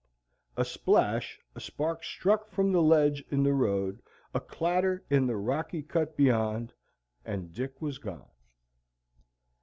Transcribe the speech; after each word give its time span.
A 0.57 0.65
splash, 0.65 1.39
a 1.53 1.59
spark 1.59 2.03
struck 2.03 2.47
from 2.49 2.71
the 2.71 2.81
ledge 2.81 3.23
in 3.29 3.43
the 3.43 3.53
road, 3.53 4.01
a 4.33 4.39
clatter 4.39 5.05
in 5.11 5.27
the 5.27 5.37
rocky 5.37 5.83
cut 5.83 6.17
beyond, 6.17 6.73
and 7.23 7.53
Dick 7.53 7.79
was 7.83 7.99
gone. 7.99 8.27